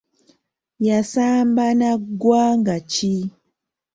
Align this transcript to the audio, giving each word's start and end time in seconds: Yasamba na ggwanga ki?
Yasamba 0.87 1.65
na 1.79 1.91
ggwanga 2.01 2.75
ki? 2.91 3.13